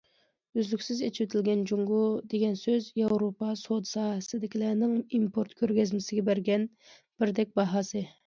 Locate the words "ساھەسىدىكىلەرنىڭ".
3.91-4.97